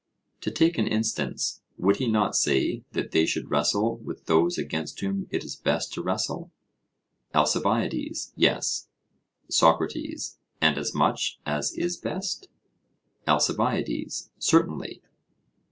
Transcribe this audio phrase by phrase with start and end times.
[0.39, 4.99] To take an instance: Would he not say that they should wrestle with those against
[4.99, 6.49] whom it is best to wrestle?
[7.35, 8.87] ALCIBIADES: Yes.
[9.47, 12.47] SOCRATES: And as much as is best?
[13.27, 15.03] ALCIBIADES: Certainly.